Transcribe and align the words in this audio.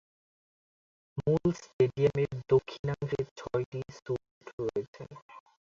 মূল 1.17 1.47
স্টেডিয়ামের 1.59 2.31
দক্ষিণাংশে 2.49 3.19
ছয়টি 3.39 3.79
স্যুট 3.97 4.23
রয়েছে। 4.59 5.03